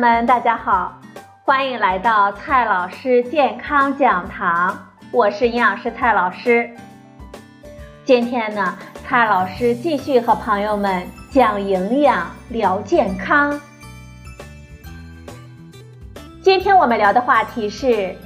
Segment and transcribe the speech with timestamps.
[0.00, 0.98] 们，大家好，
[1.44, 4.74] 欢迎来到蔡老师健康讲堂，
[5.10, 6.74] 我是营养师蔡老师。
[8.02, 13.60] 今天呢，蔡老师继续和朋友们讲营养、聊健康。
[16.42, 18.16] 今天我们聊的话题是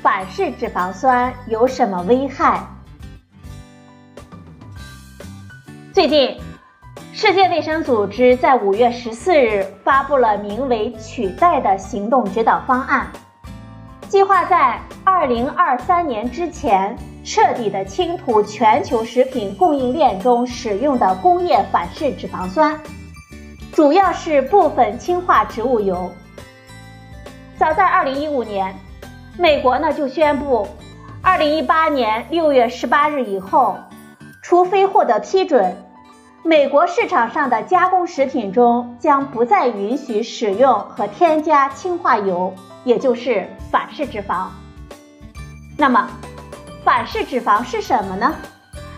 [0.00, 2.64] 反式脂肪酸有什么危害？
[5.92, 6.40] 最近。
[7.22, 13.12] 世界卫生组织在五月十四日发布了名为“取代”的行动指导方案，
[14.08, 22.80] 计划在二零二三年之前彻底的清除全球食品供应链中使用的工业反式脂肪酸，
[23.70, 26.10] 主要是部分氢化植物油。
[27.58, 28.74] 早在二零一五年，
[29.36, 30.66] 美国呢就宣布，
[31.20, 33.76] 二零一八年六月十八日以后，
[34.40, 35.76] 除非获得批准。
[36.42, 44.48] 美国市场上的加工食品中将不再允许使用和添加氢化油，也就是反式脂肪。
[45.76, 46.08] 那么，
[46.82, 48.34] 反式脂肪是什么呢？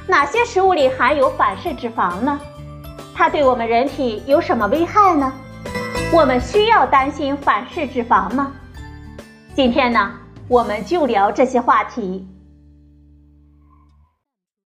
[0.06, 2.40] 哪些食物里含有反式脂肪呢？
[3.12, 5.32] 它对我们人体有什么危害呢？
[6.12, 8.52] 我们需要担心反式脂肪吗？
[9.54, 10.12] 今天呢，
[10.46, 12.24] 我们就聊这些话题。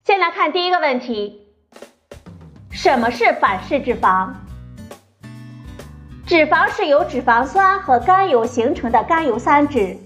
[0.05, 1.44] 先来看第一个问题。
[2.85, 4.29] 什么是反式脂肪？
[6.27, 9.99] 脂肪是由脂肪酸和甘油形成的甘油三酯。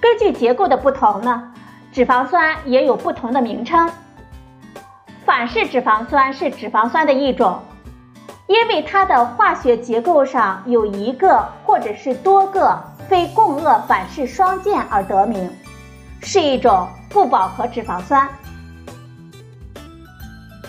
[0.00, 1.52] 根据结构的不同呢，
[1.92, 3.88] 脂肪酸也有不同的名称。
[5.24, 7.62] 反式脂肪酸是脂肪酸的一种，
[8.48, 12.76] 因为它的化学结构上有一个或者是多个
[13.08, 15.48] 非共轭反式双键而得名，
[16.22, 18.28] 是一种不饱和脂肪酸。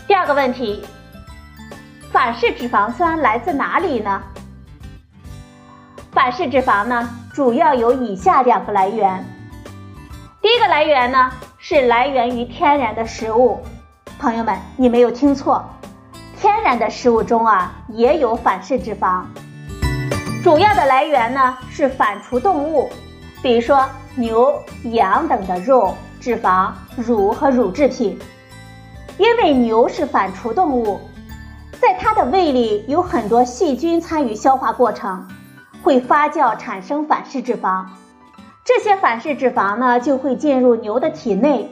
[0.08, 0.86] 第二个问题。
[2.12, 4.22] 反式脂肪酸来自哪里呢？
[6.12, 9.24] 反式脂肪呢，主要有以下两个来源。
[10.42, 13.62] 第一个来源呢，是来源于天然的食物。
[14.20, 15.64] 朋友们，你没有听错，
[16.38, 19.24] 天然的食物中啊，也有反式脂肪。
[20.44, 22.90] 主要的来源呢，是反刍动物，
[23.42, 24.54] 比如说牛、
[24.92, 28.20] 羊等的肉、脂肪、乳和乳制品。
[29.18, 31.00] 因为牛是反刍动物。
[31.82, 35.28] 在它的胃里有很多细菌参与消化过程，
[35.82, 37.84] 会发酵产生反式脂肪。
[38.64, 41.72] 这些反式脂肪呢就会进入牛的体内，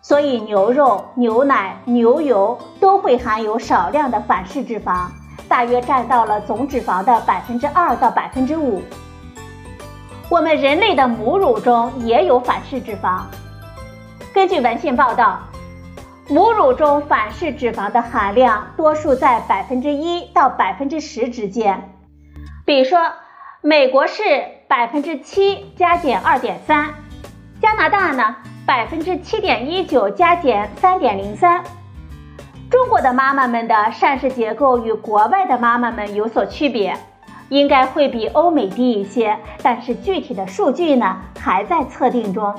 [0.00, 5.08] 所以牛肉、牛奶、牛油都会含有少量的反式脂肪，
[5.48, 8.80] 大约占到了总脂肪的百分之二到百分之五。
[10.30, 13.22] 我们人类的母乳中也有反式脂肪。
[14.32, 15.40] 根据文献报道。
[16.30, 21.94] 母乳中反式脂肪的含量多数在百分之一到百分之十之间，
[22.66, 22.98] 比如说，
[23.62, 24.22] 美国是
[24.68, 26.90] 百分之七加减二点三，
[27.62, 31.64] 加拿大呢百分之七点一九加减三点零三。
[32.70, 36.94] 中国的妈妈们的膳食结构与国外的妈妈们有所区别，
[37.48, 42.54] 应该会比欧美低一些，但是具体的数据呢还在测定中。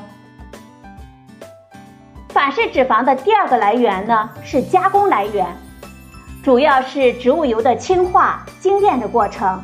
[2.40, 5.46] 反式脂肪的第二个来源呢是加工来源，
[6.42, 9.62] 主要是植物油的氢化精炼的过程，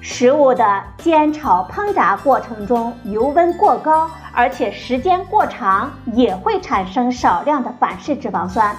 [0.00, 8.74] 食物的煎炒烹炸过程中油温过高，而且时间过长也会产生少量的反式脂肪酸。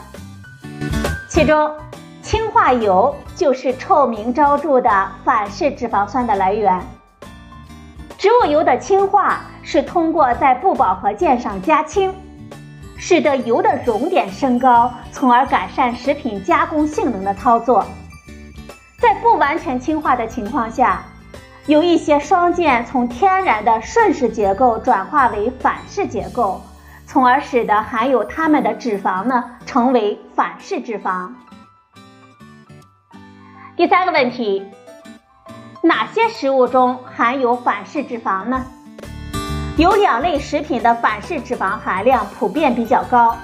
[1.29, 1.71] 其中，
[2.21, 6.85] 氢化油就是臭名昭著的反式脂肪酸的来源。
[8.17, 12.13] 植物油的氢化是通过在不饱和键上加氢。
[12.97, 17.85] 使得油的熔点升高，从而改善食品加工性能的操作。
[18.99, 21.03] 在不完全氢化的情况下，
[21.67, 26.61] 有一些双键从天然的顺式结构转化为反式结构，
[27.05, 31.29] 从而使得含有它们的脂肪呢成为反式脂肪。
[33.75, 34.65] 第三个问题，
[35.83, 38.65] 哪些食物中含有反式脂肪呢？
[39.77, 43.37] 有两类食品的反式脂肪含量普遍比较高，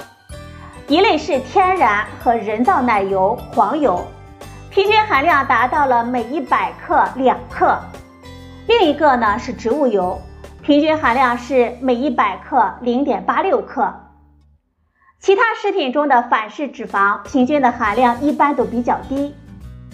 [0.87, 4.03] 一类是天然和人造奶油、黄油，
[4.71, 7.77] 平均含量达到了每一百克两克；
[8.65, 10.19] 另一个呢是植物油，
[10.63, 13.93] 平均含量是每一百克零点八六克。
[15.19, 19.35] 其他食品中的反式脂肪平均的含量一般都比较低，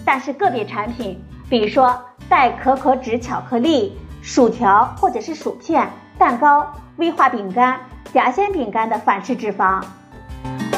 [0.06, 5.86] 但是个别产品，比如说带可可脂巧克力、薯条或者是薯片。
[6.20, 7.80] 蛋糕、威化饼干、
[8.12, 9.82] 夹心饼干的反式脂肪，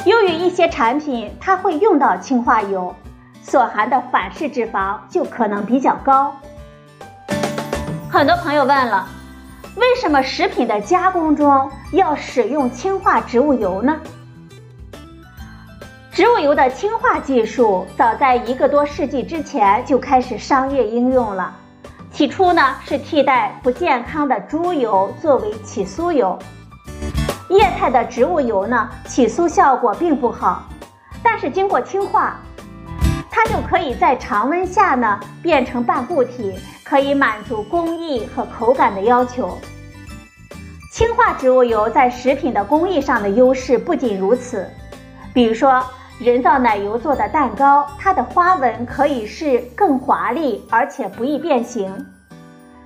[0.04, 2.94] 由于一些产品它会用到氢化油，
[3.42, 6.32] 所含的反式脂肪就可能比较高。
[8.08, 9.08] 很多朋友问了，
[9.74, 13.98] 为什么食品的加工中要使用氢化植物油呢？
[16.12, 21.56] 植物油的氢化技术早在一个多世纪之前就开始商业应用了。
[22.12, 26.38] 起初呢，是替代不健康的猪油作为起酥油。
[27.48, 30.68] 液态的植物油呢，起酥效果并不好，
[31.22, 32.36] 但是经过氢化，
[33.30, 36.54] 它就可以在常温下呢变成半固体，
[36.84, 39.58] 可以满足工艺和口感的要求。
[40.92, 44.68] 氢化植物油在食品的工艺上的优势不仅如此，
[45.32, 45.82] 比如说。
[46.22, 52.06] 人造奶油做的蛋糕，它的花纹可以是更华丽，而且不易变形。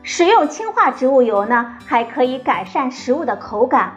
[0.02, 3.92] 使用氢化植物油呢，还可以改善食物的口感，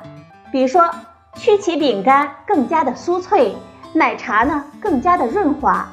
[0.51, 0.91] 比如说
[1.35, 3.55] 曲奇饼干更加的酥脆，
[3.93, 5.87] 奶茶呢更加的润滑。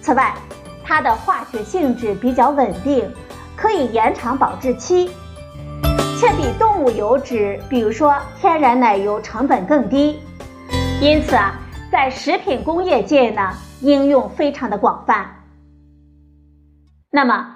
[0.00, 0.32] 此外，
[0.84, 3.10] 它的化学性质比较稳定，
[3.56, 5.10] 可以延长保质期，
[6.20, 10.20] 却比动物油脂，比如说天然奶油成本更低。
[11.00, 11.58] 因此啊。
[11.94, 15.44] 在食品工业界呢，应用非常的广泛。
[17.08, 17.54] 那么，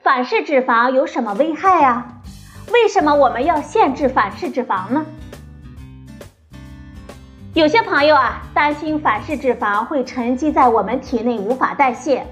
[0.00, 2.06] 反式脂肪有什么危害啊？
[2.72, 5.04] 为什么我们要限制反式脂肪呢？
[7.52, 12.24] 有些朋友啊，担心反式脂肪会沉积在我们体内无法代谢。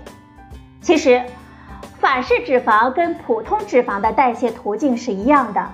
[0.81, 1.20] 其实，
[1.99, 5.69] 反式脂肪跟普通脂肪的代谢途径是一样的，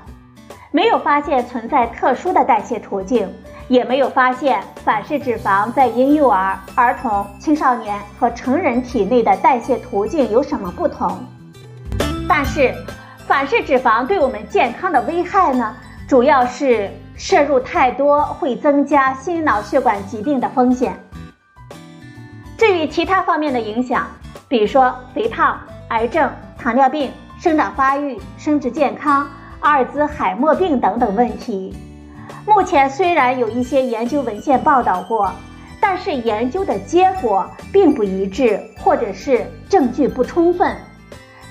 [0.71, 3.31] 没有发现存在特殊的代谢途径。
[3.69, 11.19] 也没有发现反式脂肪在婴幼儿、儿童、青少年和成人体内的代谢途径有什么不同。
[12.29, 12.75] 但是，
[13.27, 15.75] 反式脂肪对我们健康的危害呢，
[16.07, 20.99] 主要是摄入太多会增加心脑血管疾病的风险。
[22.57, 24.07] 至于其他方面的影响，
[24.49, 25.59] 比如说肥胖、
[25.89, 29.27] 癌症、糖尿病、生长发育、生殖健康、
[29.61, 31.75] 阿尔兹海默病等等问题。
[32.47, 35.33] 目前虽然有一些研究文献报道过，
[35.81, 40.77] 但是研究的结果并不一致，或者是证据不充分，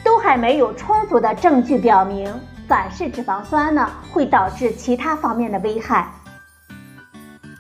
[0.04, 2.32] 都还没有充足的证据表明
[2.68, 6.12] 反式脂肪酸呢会导致其他方面的危害。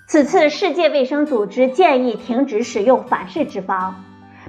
[0.07, 3.93] 此次世界卫生组织建议停止使用反式脂肪，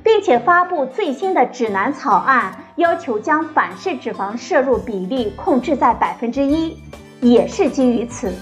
[0.02, 6.76] 并且发布最新的指南草案，要求将反式脂肪摄入比例控制在百分之一，
[7.22, 8.34] 也是基于此。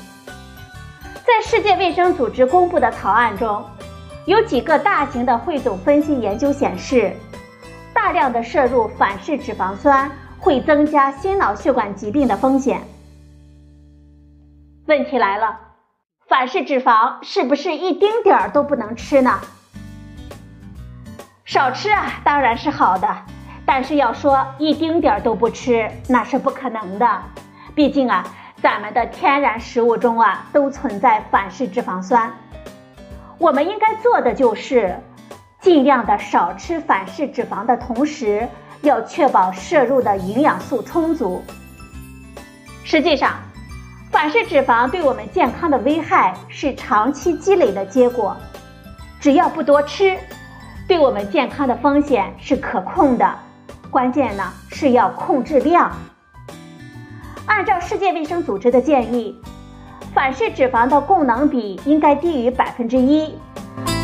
[1.25, 3.65] 在世界卫生组织公布的草案中，
[4.27, 7.15] 有几个大型的汇总分析研究显示，
[7.95, 10.11] 大量的摄入反式脂肪酸
[10.41, 12.83] 会增加心脑血管疾病的风险。
[14.87, 15.61] 问题来了，
[16.27, 19.39] 反式脂肪是不是一丁点儿都不能吃呢？
[21.45, 23.09] 少吃啊，当然是好的，
[23.65, 27.23] 但是要说一丁点儿都不吃，那是不可能的，
[27.77, 28.27] 毕竟啊。
[28.63, 32.33] 咱们的天然食物中啊，都存在反式脂肪酸。
[33.37, 34.97] 我们应该做的就是，
[35.61, 38.49] 尽量的少吃反式脂肪的同时，
[38.83, 41.43] 要确保摄入的营养素充足。
[42.85, 43.33] 实际上，
[44.13, 48.37] 反式脂肪对我们健康的危害是长期积累的结果。
[49.19, 50.17] 只要不多吃，
[50.87, 53.39] 对我们健康的风险是可控的。
[53.91, 55.91] 关键呢是要控制量。
[57.53, 59.39] 按照世界卫生组织的建议，
[60.15, 63.39] 反式脂肪的供能比应该低于百分之一。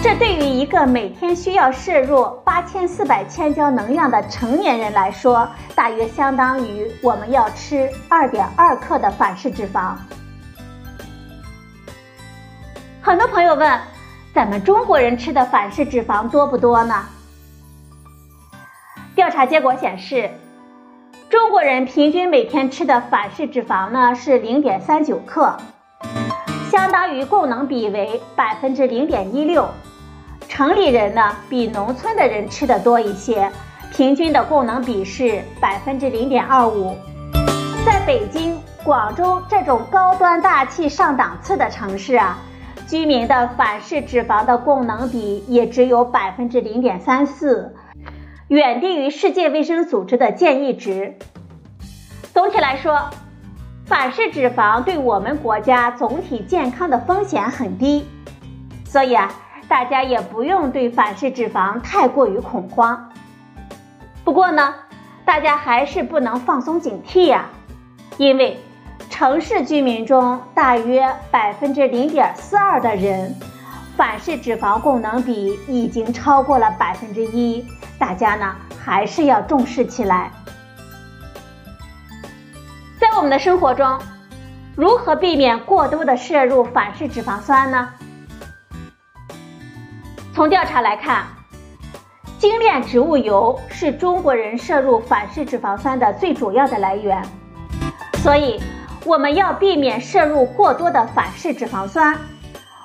[0.03, 9.97] 这对于一个每天需要摄入八千四百千焦能量的成年人来说，大约相当于我们要吃二点二克的反式脂肪。
[13.01, 13.81] 很多朋友问，
[14.35, 17.03] 咱们中国人吃的反式脂肪多不多呢？
[19.15, 20.31] 调查结果显示。
[21.31, 25.55] 中国人平均每天吃的反式脂肪呢是零点三九克，
[26.71, 29.69] 相当于供能比为百分之零点一六。
[30.49, 33.51] 城里人呢比农村的人吃的多一些，
[33.93, 36.97] 平均的供能比是百分之零点二五。
[37.85, 42.39] 在北京、广州这种高端大气上档次的城市啊，
[42.87, 47.75] 居民的反式脂肪的供能比也只有百分之零点三四。
[48.49, 51.19] 远低于世界卫生组织的建议值。
[52.33, 53.11] 总体来说，
[53.85, 58.07] 反式脂肪对我们国家总体健康的风险很低，
[58.87, 59.31] 所以啊，
[59.69, 63.11] 大家也不用对反式脂肪太过于恐慌。
[64.25, 64.75] 不过呢，
[65.27, 67.51] 大家还是不能放松警惕呀，
[68.17, 68.59] 因为
[69.11, 73.35] 城市居民中大约百分之零点四二的人，
[73.95, 77.63] 反式脂肪供能比已经超过了百分之一。
[77.99, 80.31] 大家呢还是要重视起来。
[83.01, 83.99] 在我们的生活中，
[84.77, 87.89] 如何避免过多的摄入反式脂肪酸呢？
[90.35, 91.25] 从调查来看，
[92.39, 97.21] 精炼植物油是中国人摄入反式脂肪酸的最主要的来源，
[98.23, 98.61] 所以
[99.05, 102.17] 我们要避免摄入过多的反式脂肪酸。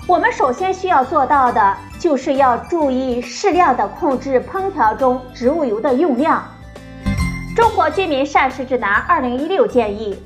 [0.07, 6.43] 我们首先需要做到的就是要注意适量的控制烹调中植物油的用量。
[7.55, 10.21] 中国居民膳食指南二零一六建议，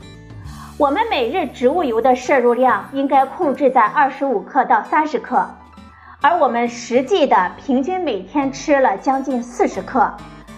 [0.76, 5.48] 我们每日植物油的摄入量应该控制在二十五克到三十克，
[6.20, 10.12] 而我们实际的平均每天吃了将近四十克，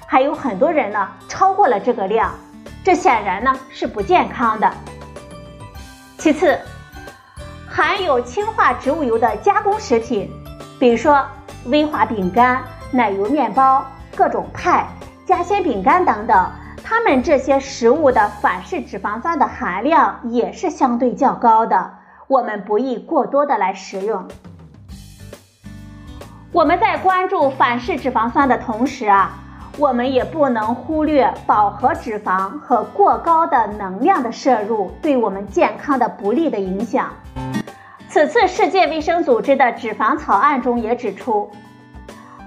[0.07, 2.33] 还有很多人呢超过了这个量，
[2.81, 4.71] 这显然呢是不健康的。
[6.17, 6.57] 其次，
[7.67, 10.31] 含有氢化植物油的加工食品，
[10.79, 11.23] 比如说
[11.65, 14.87] 威化饼干、奶油面包、各种派。
[15.25, 16.51] 夹心饼干等等，
[16.83, 21.91] 它们这些食物的反式脂肪酸的含量也是相对较高的，
[22.25, 24.27] 我们不宜过多的来食用。
[26.51, 29.37] 我们在关注反式脂肪酸的同时啊，
[29.77, 37.09] 我们也不能忽略饱和脂肪和过高的能量的摄入对我们健康的不利的影响。
[38.09, 41.49] 此次世界卫生组织的脂肪草案中也指出。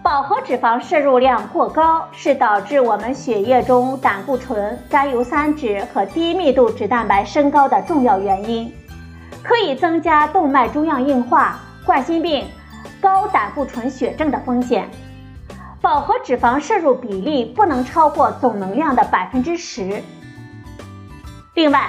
[0.03, 8.75] 饱和脂肪摄入量过高是导致我们血液中胆固醇、甘油三酯和低密度脂蛋白升高的重要原因，
[9.45, 12.45] 可以增加动脉粥样硬化、冠心病、
[13.01, 14.91] 高胆固醇血症的风险。
[15.81, 20.03] 饱和脂肪摄入比例不能超过总能量的百分之十。
[21.55, 21.89] 另外，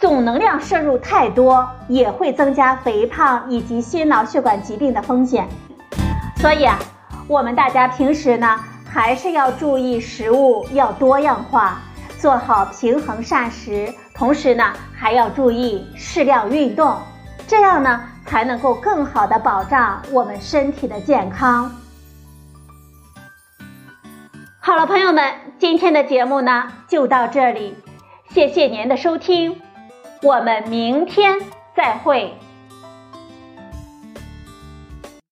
[0.00, 5.48] 总能量摄入太多也会增加肥胖以及心脑血管疾病的风险。
[6.36, 6.78] 所以啊。
[7.28, 11.78] 我们大家平时呢，还是要注意食物要多样化，
[12.18, 16.96] 做好平衡膳食，同时呢，还要注意适量运动，
[17.46, 21.70] 这样呢，才能够更好的保障我们身体的健康。
[24.58, 27.76] 好了，朋友们，今天的节目呢就到这里，
[28.30, 29.60] 谢谢您的收听，
[30.22, 31.38] 我们明天
[31.74, 32.34] 再会。